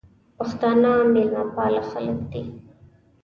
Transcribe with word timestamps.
پښتانه 0.37 0.91
مېلمه 1.13 1.43
پاله 1.55 1.81
خلګ 1.89 2.17
دي. 2.31 2.43